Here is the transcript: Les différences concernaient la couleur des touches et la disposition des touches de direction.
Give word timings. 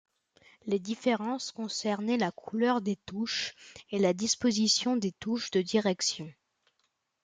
Les 0.65 0.79
différences 0.79 1.51
concernaient 1.51 2.17
la 2.17 2.31
couleur 2.31 2.81
des 2.81 2.95
touches 2.95 3.53
et 3.91 3.99
la 3.99 4.13
disposition 4.13 4.97
des 4.97 5.11
touches 5.11 5.51
de 5.51 5.61
direction. 5.61 6.33